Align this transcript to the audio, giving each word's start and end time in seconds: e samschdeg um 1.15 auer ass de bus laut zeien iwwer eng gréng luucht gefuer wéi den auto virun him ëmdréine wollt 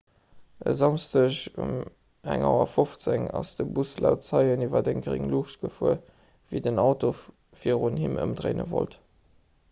e 0.69 0.71
samschdeg 0.77 1.41
um 1.65 1.73
1.15 2.35 2.45
auer 2.59 3.27
ass 3.39 3.51
de 3.59 3.65
bus 3.75 3.91
laut 4.05 4.23
zeien 4.29 4.63
iwwer 4.67 4.89
eng 4.93 5.03
gréng 5.07 5.27
luucht 5.33 5.59
gefuer 5.65 5.99
wéi 6.53 6.63
den 6.69 6.81
auto 6.85 7.11
virun 7.65 8.01
him 8.05 8.17
ëmdréine 8.25 8.67
wollt 8.73 8.97